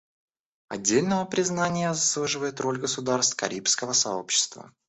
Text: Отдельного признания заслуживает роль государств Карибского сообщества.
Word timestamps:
Отдельного 0.67 1.25
признания 1.25 1.93
заслуживает 1.93 2.59
роль 2.59 2.79
государств 2.79 3.35
Карибского 3.35 3.93
сообщества. 3.93 4.71